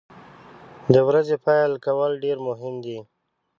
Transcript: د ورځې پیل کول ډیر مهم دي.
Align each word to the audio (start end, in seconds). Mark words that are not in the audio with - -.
د 0.93 0.95
ورځې 1.07 1.35
پیل 1.45 1.71
کول 1.85 2.11
ډیر 2.23 2.37
مهم 2.47 2.73
دي. 2.85 2.97